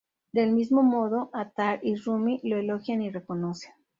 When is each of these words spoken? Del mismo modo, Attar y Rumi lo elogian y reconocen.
Del 0.31 0.49
mismo 0.51 0.81
modo, 0.81 1.29
Attar 1.31 1.79
y 1.83 1.93
Rumi 1.95 2.39
lo 2.41 2.57
elogian 2.57 3.03
y 3.03 3.11
reconocen. 3.11 3.71